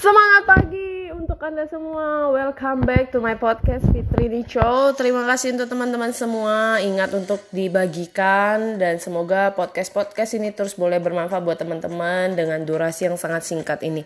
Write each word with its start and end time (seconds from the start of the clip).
Semangat 0.00 0.48
pagi 0.48 1.12
untuk 1.12 1.36
Anda 1.44 1.68
semua. 1.68 2.32
Welcome 2.32 2.88
back 2.88 3.12
to 3.12 3.20
my 3.20 3.36
podcast 3.36 3.84
Fitri 3.92 4.32
Nicho. 4.32 4.96
Terima 4.96 5.28
kasih 5.28 5.52
untuk 5.52 5.68
teman-teman 5.76 6.08
semua. 6.16 6.80
Ingat 6.80 7.12
untuk 7.12 7.44
dibagikan 7.52 8.80
dan 8.80 8.96
semoga 8.96 9.52
podcast-podcast 9.52 10.40
ini 10.40 10.56
terus 10.56 10.72
boleh 10.72 10.96
bermanfaat 11.04 11.44
buat 11.44 11.60
teman-teman 11.60 12.32
dengan 12.32 12.64
durasi 12.64 13.12
yang 13.12 13.20
sangat 13.20 13.44
singkat 13.44 13.84
ini. 13.84 14.00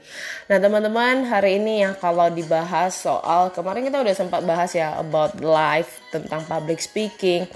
Nah, 0.50 0.58
teman-teman, 0.58 1.30
hari 1.30 1.62
ini 1.62 1.86
ya 1.86 1.94
kalau 1.94 2.26
dibahas 2.26 2.98
soal 2.98 3.54
kemarin 3.54 3.86
kita 3.86 4.02
udah 4.02 4.14
sempat 4.18 4.42
bahas 4.42 4.74
ya 4.74 4.98
about 4.98 5.38
life 5.38 6.02
tentang 6.10 6.42
public 6.50 6.82
speaking. 6.82 7.46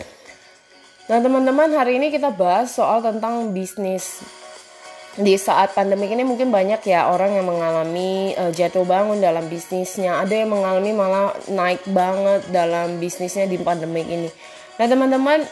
Nah, 1.11 1.19
teman-teman, 1.19 1.75
hari 1.75 1.98
ini 1.98 2.15
kita 2.15 2.30
bahas 2.30 2.70
soal 2.70 3.02
tentang 3.02 3.51
bisnis 3.51 4.23
di 5.17 5.35
saat 5.41 5.73
pandemi 5.73 6.12
ini 6.12 6.23
mungkin 6.23 6.53
banyak 6.53 6.85
ya 6.85 7.09
orang 7.09 7.35
yang 7.35 7.47
mengalami 7.49 8.37
uh, 8.37 8.53
jatuh 8.53 8.85
bangun 8.85 9.19
dalam 9.19 9.49
bisnisnya. 9.49 10.21
Ada 10.21 10.45
yang 10.45 10.53
mengalami 10.53 10.91
malah 10.93 11.35
naik 11.49 11.83
banget 11.89 12.47
dalam 12.53 13.01
bisnisnya 13.01 13.49
di 13.49 13.57
pandemi 13.57 14.05
ini. 14.05 14.30
Nah 14.79 14.87
teman-teman 14.87 15.43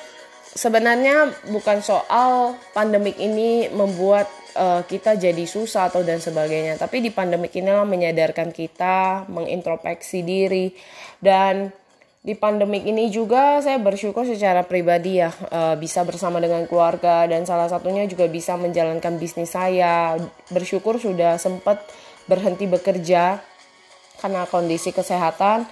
sebenarnya 0.56 1.34
bukan 1.50 1.82
soal 1.82 2.54
pandemik 2.76 3.18
ini 3.18 3.68
membuat 3.72 4.30
uh, 4.56 4.82
kita 4.86 5.18
jadi 5.18 5.44
susah 5.44 5.92
atau 5.92 6.06
dan 6.06 6.18
sebagainya. 6.18 6.80
Tapi 6.80 7.04
di 7.04 7.10
pandemik 7.12 7.52
inilah 7.52 7.84
menyadarkan 7.84 8.50
kita, 8.50 9.28
mengintrospeksi 9.28 10.24
diri 10.24 10.72
dan 11.20 11.70
di 12.26 12.34
pandemik 12.34 12.82
ini 12.82 13.06
juga 13.06 13.62
saya 13.62 13.78
bersyukur 13.78 14.26
secara 14.26 14.66
pribadi 14.66 15.22
ya 15.22 15.30
uh, 15.30 15.78
bisa 15.78 16.02
bersama 16.02 16.42
dengan 16.42 16.66
keluarga 16.66 17.22
dan 17.30 17.46
salah 17.46 17.70
satunya 17.70 18.02
juga 18.10 18.26
bisa 18.26 18.58
menjalankan 18.58 19.14
bisnis 19.14 19.54
saya. 19.54 20.18
Bersyukur 20.50 20.98
sudah 20.98 21.38
sempat 21.38 21.86
berhenti 22.26 22.66
bekerja 22.66 23.38
karena 24.18 24.42
kondisi 24.50 24.90
kesehatan 24.90 25.70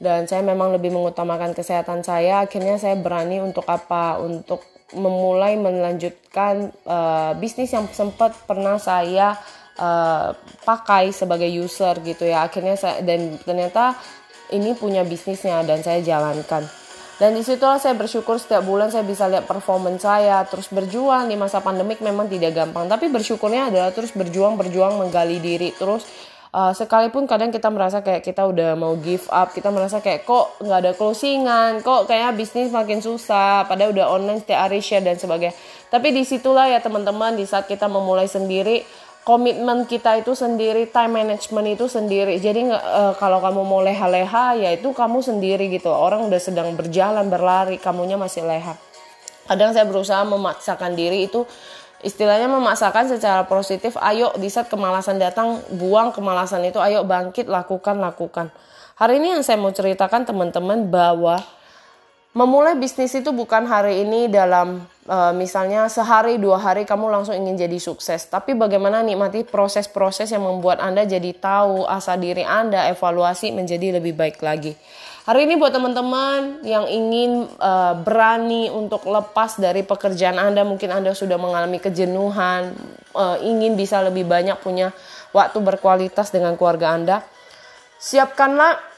dan 0.00 0.24
saya 0.24 0.40
memang 0.40 0.72
lebih 0.72 0.88
mengutamakan 0.88 1.52
kesehatan 1.52 2.00
saya. 2.00 2.48
Akhirnya 2.48 2.80
saya 2.80 2.96
berani 2.96 3.44
untuk 3.44 3.68
apa? 3.68 4.16
Untuk 4.24 4.64
memulai 4.96 5.60
melanjutkan 5.60 6.72
uh, 6.88 7.36
bisnis 7.36 7.76
yang 7.76 7.84
sempat 7.92 8.32
pernah 8.48 8.80
saya 8.80 9.36
uh, 9.76 10.32
pakai 10.64 11.12
sebagai 11.12 11.52
user 11.52 12.00
gitu 12.00 12.24
ya. 12.24 12.48
Akhirnya 12.48 12.72
saya 12.80 13.04
dan 13.04 13.36
ternyata 13.44 14.00
ini 14.52 14.76
punya 14.76 15.06
bisnisnya 15.06 15.62
dan 15.64 15.80
saya 15.80 16.04
jalankan. 16.04 16.66
Dan 17.14 17.38
di 17.38 17.46
situlah 17.46 17.78
saya 17.78 17.94
bersyukur 17.94 18.42
setiap 18.42 18.66
bulan 18.66 18.90
saya 18.90 19.06
bisa 19.06 19.30
lihat 19.30 19.46
performance 19.46 20.02
saya 20.02 20.42
terus 20.50 20.66
berjuang 20.66 21.30
di 21.30 21.38
masa 21.38 21.62
pandemik 21.62 22.02
memang 22.02 22.26
tidak 22.26 22.58
gampang. 22.58 22.90
Tapi 22.90 23.06
bersyukurnya 23.06 23.70
adalah 23.70 23.94
terus 23.94 24.10
berjuang 24.10 24.58
berjuang 24.58 24.98
menggali 24.98 25.38
diri 25.38 25.70
terus 25.78 26.02
uh, 26.54 26.72
sekalipun 26.72 27.26
kadang 27.26 27.50
kita 27.50 27.66
merasa 27.68 28.00
kayak 28.00 28.22
kita 28.22 28.46
udah 28.46 28.78
mau 28.78 28.94
give 28.98 29.26
up, 29.34 29.50
kita 29.50 29.74
merasa 29.74 29.98
kayak 29.98 30.22
kok 30.22 30.54
nggak 30.62 30.78
ada 30.86 30.92
closingan, 30.94 31.82
kok 31.82 32.06
kayaknya 32.06 32.30
bisnis 32.38 32.70
makin 32.70 33.02
susah, 33.02 33.66
padahal 33.66 33.90
udah 33.90 34.06
online 34.14 34.40
setiap 34.40 34.70
hari 34.70 34.78
share 34.78 35.02
dan 35.02 35.18
sebagainya. 35.18 35.54
Tapi 35.90 36.14
di 36.14 36.22
situlah 36.22 36.70
ya 36.70 36.78
teman-teman 36.78 37.34
di 37.34 37.44
saat 37.44 37.66
kita 37.66 37.90
memulai 37.90 38.30
sendiri 38.30 38.86
komitmen 39.24 39.88
kita 39.88 40.20
itu 40.20 40.36
sendiri, 40.36 40.86
time 40.92 41.24
management 41.24 41.80
itu 41.80 41.88
sendiri. 41.88 42.36
Jadi 42.36 42.68
uh, 42.68 43.16
kalau 43.16 43.40
kamu 43.40 43.64
mau 43.64 43.80
leha-leha 43.80 44.60
ya 44.60 44.70
itu 44.76 44.92
kamu 44.92 45.24
sendiri 45.24 45.72
gitu. 45.72 45.88
Orang 45.88 46.28
udah 46.28 46.38
sedang 46.38 46.76
berjalan 46.76 47.26
berlari, 47.32 47.80
kamunya 47.80 48.20
masih 48.20 48.44
leha. 48.44 48.76
Kadang 49.48 49.72
saya 49.72 49.88
berusaha 49.88 50.24
memaksakan 50.28 50.92
diri 50.92 51.28
itu 51.28 51.48
istilahnya 52.04 52.52
memaksakan 52.52 53.16
secara 53.16 53.48
positif. 53.48 53.96
Ayo 53.96 54.28
di 54.36 54.52
saat 54.52 54.68
kemalasan 54.68 55.16
datang, 55.16 55.64
buang 55.72 56.12
kemalasan 56.12 56.60
itu. 56.68 56.76
Ayo 56.76 57.02
bangkit, 57.08 57.48
lakukan, 57.48 57.96
lakukan. 57.96 58.52
Hari 58.94 59.18
ini 59.18 59.34
yang 59.34 59.42
saya 59.42 59.58
mau 59.58 59.72
ceritakan 59.72 60.28
teman-teman 60.28 60.86
bahwa 60.86 61.40
memulai 62.34 62.74
bisnis 62.74 63.14
itu 63.14 63.30
bukan 63.30 63.62
hari 63.62 64.02
ini 64.02 64.26
dalam 64.26 64.82
uh, 65.06 65.30
misalnya 65.30 65.86
sehari 65.86 66.34
dua 66.36 66.58
hari 66.58 66.82
kamu 66.82 67.06
langsung 67.06 67.38
ingin 67.38 67.54
jadi 67.54 67.78
sukses. 67.78 68.26
Tapi 68.26 68.58
bagaimana 68.58 69.06
nikmati 69.06 69.46
proses-proses 69.46 70.34
yang 70.34 70.42
membuat 70.42 70.82
anda 70.82 71.06
jadi 71.06 71.30
tahu 71.38 71.86
asa 71.86 72.18
diri 72.18 72.42
anda 72.42 72.90
evaluasi 72.90 73.54
menjadi 73.54 74.02
lebih 74.02 74.18
baik 74.18 74.42
lagi. 74.42 74.74
Hari 75.24 75.48
ini 75.48 75.56
buat 75.56 75.72
teman-teman 75.72 76.60
yang 76.68 76.84
ingin 76.84 77.48
uh, 77.56 77.96
berani 77.96 78.68
untuk 78.68 79.08
lepas 79.08 79.56
dari 79.56 79.80
pekerjaan 79.80 80.36
anda 80.36 80.68
mungkin 80.68 80.92
anda 80.92 81.16
sudah 81.16 81.40
mengalami 81.40 81.80
kejenuhan 81.80 82.76
uh, 83.16 83.40
ingin 83.40 83.72
bisa 83.72 84.04
lebih 84.04 84.28
banyak 84.28 84.60
punya 84.60 84.92
waktu 85.32 85.64
berkualitas 85.64 86.28
dengan 86.28 86.60
keluarga 86.60 86.92
anda 86.92 87.16
siapkanlah 87.96 88.93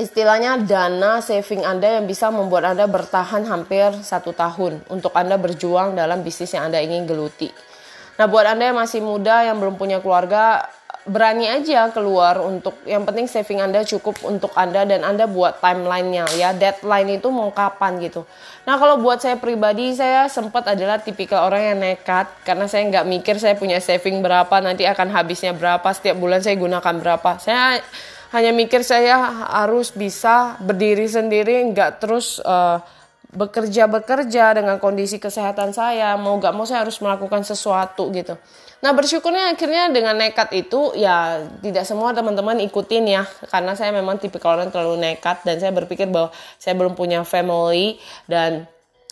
istilahnya 0.00 0.56
dana 0.64 1.20
saving 1.20 1.62
Anda 1.62 2.00
yang 2.00 2.08
bisa 2.08 2.32
membuat 2.32 2.72
Anda 2.72 2.88
bertahan 2.88 3.44
hampir 3.44 3.92
satu 4.00 4.32
tahun 4.32 4.80
untuk 4.88 5.12
Anda 5.12 5.36
berjuang 5.36 5.92
dalam 5.92 6.24
bisnis 6.24 6.56
yang 6.56 6.72
Anda 6.72 6.80
ingin 6.80 7.04
geluti. 7.04 7.52
Nah 8.16 8.24
buat 8.24 8.48
Anda 8.48 8.72
yang 8.72 8.80
masih 8.80 9.04
muda 9.04 9.44
yang 9.44 9.60
belum 9.60 9.76
punya 9.76 10.00
keluarga 10.00 10.64
berani 11.08 11.48
aja 11.48 11.88
keluar 11.96 12.36
untuk 12.44 12.76
yang 12.84 13.08
penting 13.08 13.24
saving 13.24 13.60
Anda 13.64 13.80
cukup 13.88 14.20
untuk 14.20 14.52
Anda 14.52 14.84
dan 14.84 15.00
Anda 15.00 15.24
buat 15.24 15.60
timelinenya 15.60 16.28
ya 16.36 16.52
deadline 16.52 17.16
itu 17.20 17.32
mau 17.32 17.48
kapan 17.52 17.96
gitu. 18.04 18.28
Nah 18.68 18.76
kalau 18.76 19.00
buat 19.00 19.20
saya 19.20 19.40
pribadi 19.40 19.96
saya 19.96 20.28
sempat 20.28 20.68
adalah 20.68 21.00
tipikal 21.00 21.48
orang 21.48 21.72
yang 21.72 21.78
nekat 21.80 22.28
karena 22.44 22.68
saya 22.68 22.84
nggak 22.88 23.06
mikir 23.08 23.40
saya 23.40 23.56
punya 23.56 23.80
saving 23.80 24.20
berapa 24.20 24.52
nanti 24.60 24.84
akan 24.84 25.08
habisnya 25.08 25.56
berapa 25.56 25.88
setiap 25.96 26.20
bulan 26.20 26.44
saya 26.44 26.60
gunakan 26.60 26.94
berapa. 27.00 27.30
Saya 27.40 27.80
hanya 28.30 28.54
mikir 28.54 28.86
saya 28.86 29.46
harus 29.50 29.90
bisa 29.90 30.54
berdiri 30.62 31.10
sendiri 31.10 31.66
nggak 31.74 31.98
terus 31.98 32.38
uh, 32.46 32.78
bekerja 33.30 33.86
bekerja 33.86 34.54
dengan 34.54 34.78
kondisi 34.78 35.18
kesehatan 35.18 35.74
saya. 35.74 36.14
Mau 36.14 36.38
nggak 36.38 36.54
mau 36.54 36.66
saya 36.66 36.86
harus 36.86 36.98
melakukan 37.02 37.42
sesuatu 37.42 38.10
gitu. 38.14 38.38
Nah 38.80 38.96
bersyukurnya 38.96 39.52
akhirnya 39.52 39.92
dengan 39.92 40.16
nekat 40.16 40.56
itu 40.56 40.96
ya 40.96 41.42
tidak 41.60 41.84
semua 41.84 42.14
teman-teman 42.14 42.58
ikutin 42.64 43.04
ya. 43.06 43.22
Karena 43.50 43.74
saya 43.74 43.90
memang 43.90 44.22
tipikal 44.22 44.58
orang 44.58 44.70
terlalu 44.70 44.98
nekat 45.10 45.42
dan 45.42 45.58
saya 45.58 45.74
berpikir 45.74 46.06
bahwa 46.06 46.30
saya 46.58 46.74
belum 46.78 46.94
punya 46.94 47.26
family 47.26 47.98
dan 48.30 48.66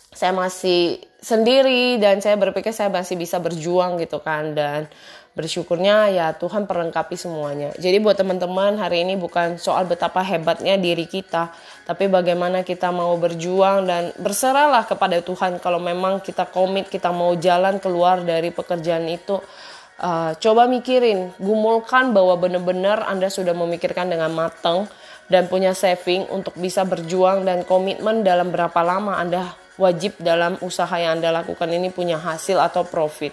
saya 0.09 0.33
masih 0.33 1.03
sendiri 1.21 2.01
dan 2.01 2.23
saya 2.23 2.39
berpikir 2.39 2.73
saya 2.73 2.89
masih 2.89 3.19
bisa 3.19 3.37
berjuang 3.37 4.01
gitu 4.01 4.23
kan 4.23 4.57
dan 4.57 4.89
bersyukurnya 5.37 6.11
ya 6.11 6.27
Tuhan 6.35 6.65
perlengkapi 6.65 7.15
semuanya. 7.15 7.71
Jadi 7.77 8.01
buat 8.01 8.17
teman-teman 8.17 8.75
hari 8.75 9.07
ini 9.07 9.15
bukan 9.15 9.55
soal 9.55 9.85
betapa 9.85 10.19
hebatnya 10.25 10.75
diri 10.75 11.05
kita, 11.05 11.53
tapi 11.85 12.09
bagaimana 12.11 12.65
kita 12.65 12.89
mau 12.89 13.15
berjuang 13.15 13.87
dan 13.87 14.11
berserahlah 14.19 14.83
kepada 14.89 15.21
Tuhan 15.21 15.61
kalau 15.61 15.79
memang 15.79 16.19
kita 16.19 16.49
komit, 16.49 16.89
kita 16.89 17.13
mau 17.13 17.31
jalan 17.39 17.77
keluar 17.79 18.19
dari 18.25 18.49
pekerjaan 18.49 19.07
itu. 19.07 19.39
Uh, 19.99 20.31
coba 20.39 20.63
mikirin, 20.67 21.31
gumulkan 21.39 22.15
bahwa 22.15 22.35
benar-benar 22.39 23.03
Anda 23.03 23.27
sudah 23.27 23.51
memikirkan 23.51 24.07
dengan 24.07 24.31
matang 24.31 24.87
dan 25.27 25.51
punya 25.51 25.75
saving 25.75 26.27
untuk 26.31 26.55
bisa 26.55 26.87
berjuang 26.87 27.43
dan 27.43 27.67
komitmen 27.67 28.23
dalam 28.23 28.47
berapa 28.51 28.79
lama 28.79 29.19
Anda 29.19 29.68
wajib 29.79 30.19
dalam 30.19 30.59
usaha 30.59 30.91
yang 30.99 31.17
Anda 31.17 31.31
lakukan 31.31 31.71
ini 31.71 31.89
punya 31.89 32.19
hasil 32.19 32.59
atau 32.59 32.83
profit. 32.83 33.31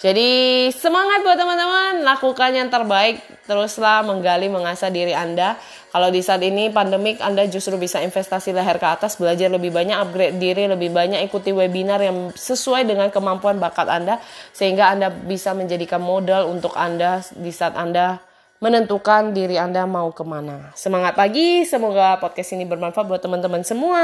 Jadi 0.00 0.72
semangat 0.72 1.20
buat 1.20 1.36
teman-teman, 1.36 2.00
lakukan 2.00 2.56
yang 2.56 2.72
terbaik, 2.72 3.20
teruslah 3.44 4.00
menggali 4.00 4.48
mengasah 4.48 4.88
diri 4.88 5.12
Anda. 5.12 5.60
Kalau 5.92 6.08
di 6.08 6.24
saat 6.24 6.40
ini 6.40 6.72
pandemik 6.72 7.20
Anda 7.20 7.44
justru 7.44 7.76
bisa 7.76 8.00
investasi 8.00 8.56
leher 8.56 8.80
ke 8.80 8.88
atas, 8.88 9.20
belajar 9.20 9.52
lebih 9.52 9.68
banyak, 9.68 10.00
upgrade 10.00 10.40
diri 10.40 10.72
lebih 10.72 10.88
banyak, 10.88 11.20
ikuti 11.28 11.52
webinar 11.52 12.00
yang 12.00 12.32
sesuai 12.32 12.88
dengan 12.88 13.12
kemampuan 13.12 13.60
bakat 13.60 13.92
Anda 13.92 14.16
sehingga 14.56 14.88
Anda 14.88 15.12
bisa 15.12 15.52
menjadikan 15.52 16.00
modal 16.00 16.48
untuk 16.48 16.80
Anda 16.80 17.20
di 17.36 17.52
saat 17.52 17.76
Anda 17.76 18.24
menentukan 18.64 19.36
diri 19.36 19.60
Anda 19.60 19.84
mau 19.84 20.16
ke 20.16 20.24
mana. 20.24 20.72
Semangat 20.80 21.12
pagi, 21.12 21.68
semoga 21.68 22.16
podcast 22.16 22.56
ini 22.56 22.64
bermanfaat 22.64 23.04
buat 23.04 23.20
teman-teman 23.20 23.68
semua. 23.68 24.00